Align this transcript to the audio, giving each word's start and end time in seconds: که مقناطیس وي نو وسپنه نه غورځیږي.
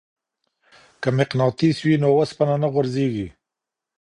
که 1.01 1.09
مقناطیس 1.17 1.77
وي 1.85 1.95
نو 2.01 2.09
وسپنه 2.17 2.55
نه 2.63 2.67
غورځیږي. 2.73 3.27